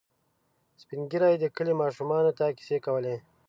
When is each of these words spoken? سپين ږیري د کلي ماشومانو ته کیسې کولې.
سپين 0.81 1.01
ږیري 1.11 1.33
د 1.39 1.45
کلي 1.55 1.73
ماشومانو 1.81 2.31
ته 2.37 2.45
کیسې 2.57 2.77
کولې. 2.85 3.15